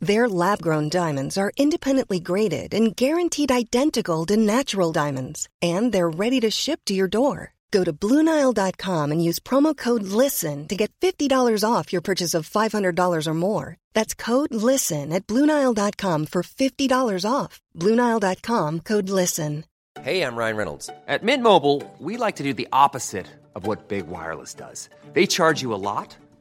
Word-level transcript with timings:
Their 0.00 0.28
lab 0.28 0.62
grown 0.62 0.88
diamonds 0.88 1.36
are 1.36 1.52
independently 1.56 2.20
graded 2.20 2.72
and 2.72 2.94
guaranteed 2.94 3.50
identical 3.50 4.24
to 4.26 4.36
natural 4.36 4.92
diamonds, 4.92 5.48
and 5.60 5.92
they're 5.92 6.08
ready 6.08 6.40
to 6.40 6.50
ship 6.50 6.80
to 6.86 6.94
your 6.94 7.08
door. 7.08 7.54
Go 7.70 7.84
to 7.84 7.92
Bluenile.com 7.92 9.12
and 9.12 9.22
use 9.22 9.38
promo 9.40 9.76
code 9.76 10.04
LISTEN 10.04 10.68
to 10.68 10.76
get 10.76 10.92
$50 11.00 11.64
off 11.68 11.92
your 11.92 12.00
purchase 12.00 12.32
of 12.32 12.48
$500 12.48 13.26
or 13.26 13.34
more. 13.34 13.76
That's 13.92 14.14
code 14.14 14.54
LISTEN 14.54 15.12
at 15.12 15.26
Bluenile.com 15.26 16.26
for 16.26 16.42
$50 16.42 17.30
off. 17.30 17.60
Bluenile.com 17.76 18.80
code 18.80 19.10
LISTEN. 19.10 19.64
Hey, 20.00 20.22
I'm 20.22 20.36
Ryan 20.36 20.56
Reynolds. 20.56 20.90
At 21.08 21.24
Mint 21.24 21.42
Mobile, 21.42 21.82
we 21.98 22.16
like 22.16 22.36
to 22.36 22.44
do 22.44 22.54
the 22.54 22.68
opposite 22.72 23.26
of 23.54 23.66
what 23.66 23.88
Big 23.88 24.06
Wireless 24.06 24.54
does. 24.54 24.88
They 25.12 25.26
charge 25.26 25.60
you 25.60 25.74
a 25.74 25.82
lot, 25.90 26.16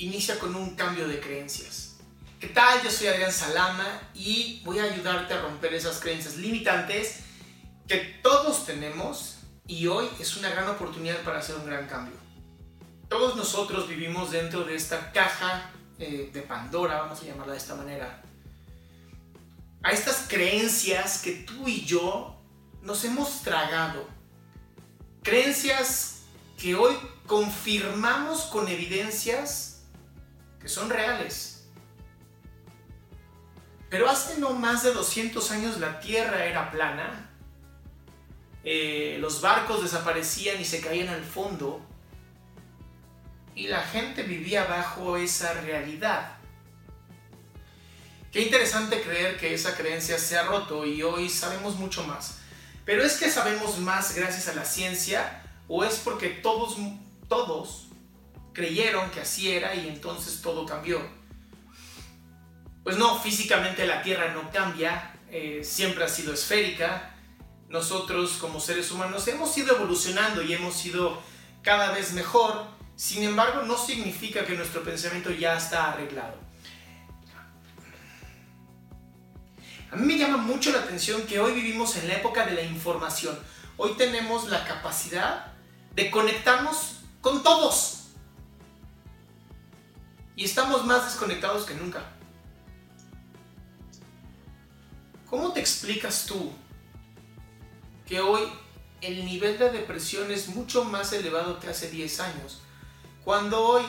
inicia 0.00 0.38
con 0.38 0.54
un 0.54 0.74
cambio 0.74 1.06
de 1.06 1.20
creencias. 1.20 1.96
¿Qué 2.40 2.48
tal? 2.48 2.82
Yo 2.82 2.90
soy 2.90 3.08
Adrián 3.08 3.32
Salama 3.32 3.86
y 4.14 4.62
voy 4.64 4.78
a 4.78 4.84
ayudarte 4.84 5.34
a 5.34 5.42
romper 5.42 5.74
esas 5.74 6.00
creencias 6.00 6.36
limitantes 6.36 7.20
que 7.86 8.18
todos 8.22 8.64
tenemos 8.64 9.40
y 9.66 9.86
hoy 9.88 10.08
es 10.18 10.36
una 10.38 10.48
gran 10.48 10.68
oportunidad 10.68 11.22
para 11.22 11.38
hacer 11.38 11.56
un 11.56 11.66
gran 11.66 11.86
cambio. 11.86 12.16
Todos 13.08 13.36
nosotros 13.36 13.88
vivimos 13.88 14.30
dentro 14.30 14.64
de 14.64 14.74
esta 14.74 15.12
caja 15.12 15.70
eh, 15.98 16.30
de 16.32 16.42
Pandora, 16.42 17.02
vamos 17.02 17.20
a 17.20 17.26
llamarla 17.26 17.52
de 17.52 17.58
esta 17.58 17.74
manera. 17.74 18.22
A 19.82 19.90
estas 19.90 20.26
creencias 20.28 21.20
que 21.20 21.32
tú 21.32 21.68
y 21.68 21.84
yo 21.84 22.40
nos 22.82 23.04
hemos 23.04 23.42
tragado. 23.42 24.08
Creencias 25.22 26.22
que 26.56 26.74
hoy 26.74 26.94
confirmamos 27.26 28.42
con 28.42 28.68
evidencias 28.68 29.79
que 30.60 30.68
son 30.68 30.90
reales. 30.90 31.68
Pero 33.88 34.08
hace 34.08 34.38
no 34.38 34.50
más 34.50 34.82
de 34.82 34.92
200 34.92 35.50
años 35.50 35.80
la 35.80 35.98
Tierra 36.00 36.44
era 36.44 36.70
plana 36.70 37.30
eh, 38.62 39.16
los 39.20 39.40
barcos 39.40 39.82
desaparecían 39.82 40.60
y 40.60 40.64
se 40.64 40.80
caían 40.80 41.08
al 41.08 41.24
fondo 41.24 41.80
y 43.54 43.68
la 43.68 43.82
gente 43.82 44.22
vivía 44.22 44.64
bajo 44.64 45.16
esa 45.16 45.54
realidad. 45.54 46.36
Qué 48.30 48.42
interesante 48.42 49.02
creer 49.02 49.38
que 49.38 49.54
esa 49.54 49.76
creencia 49.76 50.18
se 50.18 50.38
ha 50.38 50.44
roto 50.44 50.84
y 50.86 51.02
hoy 51.02 51.28
sabemos 51.28 51.76
mucho 51.76 52.04
más. 52.04 52.38
Pero 52.84 53.02
es 53.02 53.18
que 53.18 53.30
sabemos 53.30 53.78
más 53.78 54.14
gracias 54.14 54.48
a 54.48 54.54
la 54.54 54.64
ciencia 54.64 55.42
o 55.66 55.84
es 55.84 55.96
porque 55.96 56.28
todos, 56.28 56.76
todos 57.28 57.88
creyeron 58.52 59.10
que 59.10 59.20
así 59.20 59.50
era 59.50 59.74
y 59.74 59.88
entonces 59.88 60.42
todo 60.42 60.66
cambió. 60.66 61.00
Pues 62.82 62.96
no, 62.96 63.18
físicamente 63.20 63.86
la 63.86 64.02
Tierra 64.02 64.32
no 64.32 64.50
cambia, 64.50 65.12
eh, 65.30 65.60
siempre 65.62 66.04
ha 66.04 66.08
sido 66.08 66.32
esférica, 66.32 67.14
nosotros 67.68 68.32
como 68.40 68.58
seres 68.58 68.90
humanos 68.90 69.28
hemos 69.28 69.56
ido 69.56 69.76
evolucionando 69.76 70.42
y 70.42 70.54
hemos 70.54 70.84
ido 70.84 71.22
cada 71.62 71.92
vez 71.92 72.12
mejor, 72.12 72.66
sin 72.96 73.22
embargo 73.22 73.62
no 73.62 73.78
significa 73.78 74.44
que 74.44 74.56
nuestro 74.56 74.82
pensamiento 74.82 75.30
ya 75.30 75.56
está 75.56 75.92
arreglado. 75.92 76.38
A 79.92 79.96
mí 79.96 80.06
me 80.06 80.18
llama 80.18 80.36
mucho 80.36 80.70
la 80.70 80.80
atención 80.80 81.22
que 81.22 81.40
hoy 81.40 81.52
vivimos 81.52 81.96
en 81.96 82.08
la 82.08 82.14
época 82.14 82.46
de 82.46 82.52
la 82.52 82.62
información. 82.62 83.36
Hoy 83.76 83.94
tenemos 83.96 84.48
la 84.48 84.64
capacidad 84.64 85.52
de 85.94 86.10
conectarnos 86.10 87.00
con 87.20 87.42
todos. 87.42 87.99
Y 90.40 90.44
estamos 90.44 90.86
más 90.86 91.04
desconectados 91.04 91.66
que 91.66 91.74
nunca. 91.74 92.02
¿Cómo 95.28 95.52
te 95.52 95.60
explicas 95.60 96.24
tú 96.24 96.50
que 98.06 98.22
hoy 98.22 98.40
el 99.02 99.26
nivel 99.26 99.58
de 99.58 99.68
depresión 99.68 100.30
es 100.30 100.48
mucho 100.48 100.86
más 100.86 101.12
elevado 101.12 101.60
que 101.60 101.68
hace 101.68 101.90
10 101.90 102.20
años. 102.20 102.62
Cuando 103.22 103.62
hoy 103.62 103.82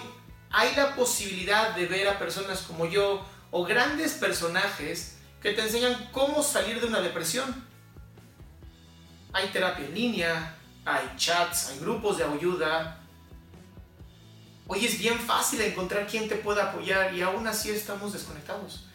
hay 0.49 0.75
la 0.75 0.93
posibilidad 0.93 1.73
de 1.73 1.85
ver 1.85 2.09
a 2.09 2.19
personas 2.19 2.63
como 2.63 2.85
yo 2.85 3.25
o 3.49 3.63
grandes 3.63 4.15
personajes 4.15 5.19
que 5.41 5.53
te 5.53 5.61
enseñan 5.61 6.09
cómo 6.11 6.43
salir 6.43 6.81
de 6.81 6.87
una 6.87 6.99
depresión. 6.99 7.65
Hay 9.31 9.47
terapia 9.53 9.85
en 9.85 9.93
línea, 9.93 10.57
hay 10.83 11.13
chats, 11.15 11.69
hay 11.69 11.79
grupos 11.79 12.17
de 12.17 12.25
ayuda. 12.25 13.00
Hoy 14.73 14.85
es 14.85 14.97
bien 14.99 15.19
fácil 15.19 15.59
encontrar 15.59 16.07
quien 16.07 16.29
te 16.29 16.37
pueda 16.37 16.69
apoyar 16.69 17.13
y 17.13 17.21
aún 17.21 17.45
así 17.45 17.69
estamos 17.71 18.13
desconectados. 18.13 18.85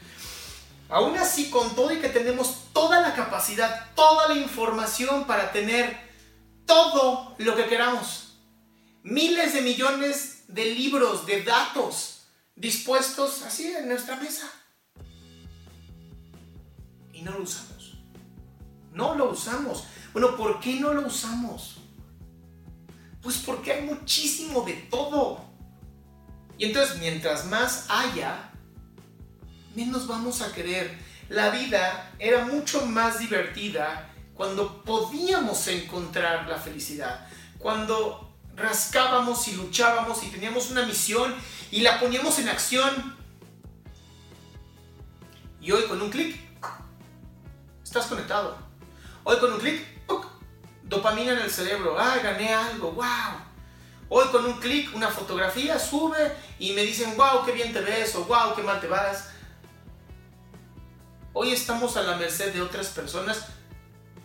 Aún 0.89 1.19
así, 1.19 1.51
con 1.51 1.77
todo 1.77 1.93
y 1.93 1.99
que 1.99 2.09
tenemos 2.09 2.73
toda 2.73 3.03
la 3.03 3.15
capacidad, 3.15 3.93
toda 3.95 4.27
la 4.27 4.37
información 4.37 5.27
para 5.27 5.53
tener 5.53 5.95
todo 6.65 7.35
lo 7.37 7.55
que 7.55 7.67
queramos. 7.67 8.39
Miles 9.03 9.53
de 9.53 9.61
millones 9.61 10.45
de 10.49 10.65
libros, 10.65 11.27
de 11.27 11.43
datos 11.43 12.23
dispuestos 12.55 13.43
así 13.43 13.67
en 13.67 13.87
nuestra 13.87 14.17
mesa. 14.17 14.51
Y 17.13 17.21
no 17.21 17.33
lo 17.33 17.43
usamos. 17.43 17.99
No 18.95 19.15
lo 19.15 19.31
usamos. 19.31 19.85
Bueno, 20.15 20.39
¿por 20.39 20.59
qué 20.59 20.81
no 20.81 20.95
lo 20.95 21.07
usamos? 21.07 21.77
Pues 23.21 23.37
porque 23.45 23.73
hay 23.73 23.83
muchísimo 23.83 24.63
de 24.63 24.73
todo. 24.73 25.56
Y 26.59 26.67
entonces, 26.67 26.99
mientras 26.99 27.47
más 27.47 27.87
haya, 27.89 28.51
menos 29.75 30.07
vamos 30.07 30.41
a 30.41 30.53
querer. 30.53 30.99
La 31.29 31.51
vida 31.51 32.13
era 32.19 32.45
mucho 32.45 32.87
más 32.87 33.19
divertida 33.19 34.09
cuando 34.35 34.83
podíamos 34.83 35.67
encontrar 35.69 36.49
la 36.49 36.57
felicidad, 36.57 37.27
cuando 37.59 38.35
rascábamos 38.55 39.49
y 39.49 39.53
luchábamos 39.53 40.23
y 40.23 40.29
teníamos 40.29 40.71
una 40.71 40.87
misión 40.87 41.35
y 41.71 41.81
la 41.81 41.99
poníamos 42.01 42.39
en 42.39 42.49
acción. 42.49 43.17
Y 45.61 45.73
hoy 45.73 45.83
con 45.85 46.01
un 46.01 46.11
clic, 46.11 46.39
estás 47.83 48.07
conectado. 48.07 48.57
Hoy 49.25 49.39
con 49.39 49.53
un 49.53 49.59
clic, 49.59 49.85
dopamina 50.85 51.33
en 51.33 51.39
el 51.39 51.51
cerebro, 51.51 51.99
ah, 51.99 52.19
gané 52.23 52.55
algo, 52.55 52.93
wow. 52.93 53.46
Hoy 54.09 54.27
con 54.29 54.45
un 54.45 54.61
clic, 54.61 54.95
una 54.95 55.09
fotografía 55.09 55.79
sube 55.79 56.33
y 56.59 56.73
me 56.73 56.83
dicen, 56.83 57.17
wow, 57.17 57.45
qué 57.45 57.53
bien 57.53 57.73
te 57.73 57.81
ves 57.81 58.15
o 58.15 58.25
wow, 58.25 58.55
qué 58.55 58.63
mal 58.63 58.81
te 58.81 58.87
vas. 58.87 59.31
Hoy 61.33 61.53
estamos 61.53 61.97
a 61.97 62.03
la 62.03 62.17
merced 62.17 62.53
de 62.55 62.63
otras 62.63 62.89
personas 62.89 63.47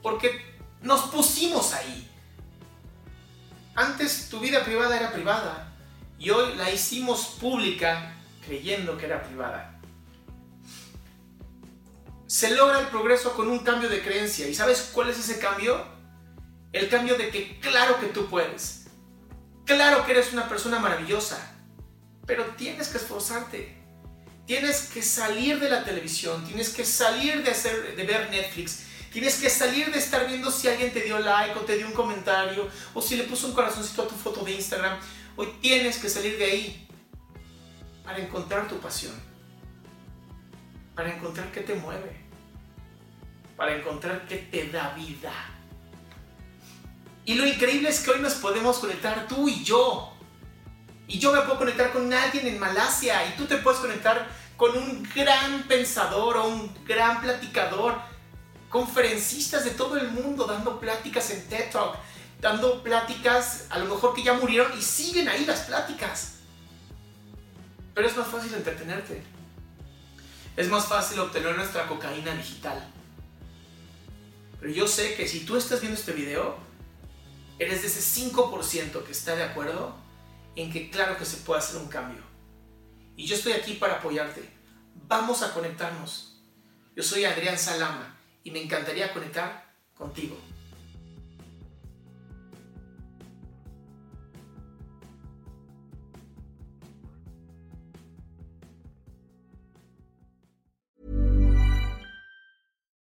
porque 0.04 0.56
nos 0.82 1.02
pusimos 1.10 1.74
ahí. 1.74 2.10
Antes 3.74 4.30
tu 4.30 4.40
vida 4.40 4.64
privada 4.64 4.98
era 4.98 5.12
privada 5.12 5.74
y 6.20 6.30
hoy 6.30 6.56
la 6.56 6.70
hicimos 6.70 7.38
pública 7.40 8.16
creyendo 8.46 8.98
que 8.98 9.06
era 9.06 9.24
privada. 9.24 9.80
Se 12.28 12.56
logra 12.56 12.80
el 12.80 12.88
progreso 12.88 13.34
con 13.34 13.50
un 13.50 13.60
cambio 13.60 13.90
de 13.90 14.02
creencia. 14.02 14.48
¿Y 14.48 14.54
sabes 14.54 14.92
cuál 14.94 15.10
es 15.10 15.20
ese 15.20 15.40
cambio? 15.40 15.84
El 16.72 16.88
cambio 16.88 17.18
de 17.18 17.30
que 17.30 17.60
claro 17.60 18.00
que 18.00 18.08
tú 18.08 18.28
puedes. 18.28 18.81
Claro 19.76 20.06
que 20.06 20.12
eres 20.12 20.34
una 20.34 20.50
persona 20.50 20.80
maravillosa. 20.80 21.40
Pero 22.28 22.46
tienes 22.58 22.90
que 22.90 22.98
esforzarte. 22.98 23.78
Tienes 24.46 24.90
que 24.94 25.02
salir 25.02 25.62
de 25.62 25.70
la 25.70 25.86
televisión, 25.86 26.44
tienes 26.46 26.70
que 26.70 26.84
salir 26.84 27.42
de, 27.42 27.52
hacer, 27.52 27.96
de 27.96 28.04
ver 28.04 28.30
Netflix, 28.30 28.84
Tienes 29.12 29.40
que 29.40 29.50
salir 29.50 29.92
de 29.92 30.00
estar 30.00 30.26
viendo 30.28 30.50
si 30.52 30.68
alguien 30.70 30.92
te 30.92 31.02
dio 31.02 31.20
like 31.20 31.58
o 31.58 31.62
te 31.62 31.78
dio 31.78 31.86
un 31.86 31.94
comentario 31.94 32.70
o 32.94 33.02
si 33.02 33.18
le 33.18 33.24
puso 33.24 33.48
un 33.48 33.54
corazoncito 33.54 34.04
a 34.04 34.08
tu 34.08 34.16
foto 34.16 34.44
de 34.44 34.54
Instagram. 34.54 34.98
Hoy 35.36 35.54
tienes 35.62 35.98
que 35.98 36.10
salir 36.10 36.38
de 36.38 36.46
ahí 36.46 36.88
para 38.04 38.20
encontrar 38.20 38.70
tu 38.70 38.80
pasión, 38.80 39.14
para 40.96 41.14
encontrar 41.14 41.52
qué 41.52 41.62
te 41.62 41.76
mueve, 41.76 42.22
para 43.58 43.76
encontrar 43.76 44.26
qué 44.28 44.38
te 44.38 44.68
da 44.70 44.94
vida. 44.96 45.34
Y 47.26 47.36
lo 47.36 47.46
increíble 47.46 47.90
es 47.90 48.00
que 48.00 48.12
hoy 48.12 48.20
nos 48.20 48.34
podemos 48.36 48.80
conectar 48.80 49.28
tú 49.28 49.48
y 49.48 49.64
yo. 49.64 50.14
Y 51.08 51.20
yo 51.20 51.32
me 51.32 51.42
puedo 51.42 51.60
conectar 51.60 51.92
con 51.92 52.12
alguien 52.14 52.48
en 52.48 52.60
Malasia 52.60 53.28
y 53.28 53.38
tú 53.38 53.46
te 53.46 53.58
puedes 53.58 53.80
conectar 53.80 54.28
con 54.58 54.78
un 54.78 55.08
gran 55.16 55.64
pensador 55.64 56.38
o 56.38 56.48
un 56.48 56.74
gran 56.86 57.22
platicador, 57.22 58.00
conferencistas 58.70 59.66
de 59.66 59.72
todo 59.72 59.98
el 59.98 60.10
mundo 60.12 60.46
dando 60.46 60.80
pláticas 60.80 61.30
en 61.32 61.48
TED 61.50 61.72
Talk, 61.72 61.98
dando 62.40 62.82
pláticas 62.82 63.66
a 63.70 63.80
lo 63.80 63.86
mejor 63.86 64.14
que 64.14 64.24
ya 64.24 64.34
murieron 64.34 64.72
y 64.78 64.82
siguen 64.82 65.28
ahí 65.28 65.46
las 65.46 65.62
pláticas. 65.62 66.36
Pero 67.94 68.08
es 68.08 68.16
más 68.16 68.28
fácil 68.28 68.54
entretenerte. 68.54 69.22
Es 70.56 70.70
más 70.70 70.86
fácil 70.86 71.20
obtener 71.20 71.56
nuestra 71.56 71.88
cocaína 71.88 72.34
digital. 72.36 72.88
Pero 74.60 74.72
yo 74.72 74.88
sé 74.88 75.16
que 75.16 75.28
si 75.28 75.42
tú 75.42 75.58
estás 75.58 75.82
viendo 75.82 76.00
este 76.00 76.14
video, 76.14 76.56
eres 77.62 77.84
de 77.84 77.88
ese 77.90 78.02
5% 78.02 79.04
que 79.04 79.12
está 79.12 79.36
de 79.36 79.44
acuerdo 79.44 79.94
en 80.56 80.72
que 80.72 80.90
claro 80.90 81.16
que 81.16 81.26
se 81.26 81.38
puede 81.38 81.60
hacer 81.60 81.80
un 81.80 81.88
cambio. 81.88 82.24
Y 83.16 83.28
yo 83.28 83.36
estoy 83.36 83.54
aquí 83.54 83.76
para 83.76 83.98
apoyarte. 83.98 84.42
Vamos 85.08 85.44
a 85.44 85.54
conectarnos. 85.54 86.42
Yo 86.96 87.04
soy 87.04 87.24
Adrián 87.24 87.60
Salama 87.60 88.18
y 88.44 88.50
me 88.50 88.64
encantaría 88.64 89.14
conectar 89.14 89.72
contigo. 89.94 90.36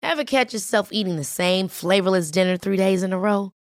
Ever 0.01 0.25
catch 0.25 0.54
yourself 0.54 0.90
eating 0.92 1.18
the 1.18 1.24
same 1.24 1.68
flavorless 1.68 2.31
dinner 2.31 2.57
three 2.57 2.78
days 2.78 3.04
in 3.04 3.13
a 3.13 3.19
row? 3.19 3.54